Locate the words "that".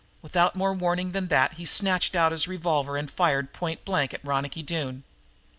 1.27-1.53